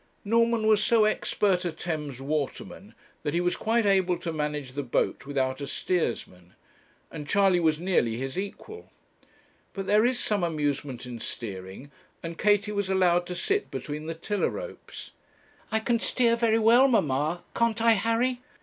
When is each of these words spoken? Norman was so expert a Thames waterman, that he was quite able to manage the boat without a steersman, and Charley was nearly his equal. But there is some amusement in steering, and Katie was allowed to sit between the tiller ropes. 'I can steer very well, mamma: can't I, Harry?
Norman 0.25 0.65
was 0.65 0.83
so 0.83 1.05
expert 1.05 1.63
a 1.63 1.71
Thames 1.71 2.19
waterman, 2.19 2.95
that 3.21 3.35
he 3.35 3.39
was 3.39 3.55
quite 3.55 3.85
able 3.85 4.17
to 4.17 4.33
manage 4.33 4.71
the 4.71 4.81
boat 4.81 5.27
without 5.27 5.61
a 5.61 5.67
steersman, 5.67 6.55
and 7.11 7.27
Charley 7.29 7.59
was 7.59 7.79
nearly 7.79 8.15
his 8.17 8.35
equal. 8.35 8.89
But 9.73 9.85
there 9.85 10.03
is 10.03 10.17
some 10.19 10.43
amusement 10.43 11.05
in 11.05 11.19
steering, 11.19 11.91
and 12.23 12.35
Katie 12.39 12.71
was 12.71 12.89
allowed 12.89 13.27
to 13.27 13.35
sit 13.35 13.69
between 13.69 14.07
the 14.07 14.15
tiller 14.15 14.49
ropes. 14.49 15.11
'I 15.71 15.79
can 15.81 15.99
steer 15.99 16.35
very 16.35 16.57
well, 16.57 16.87
mamma: 16.87 17.43
can't 17.55 17.79
I, 17.79 17.91
Harry? 17.91 18.41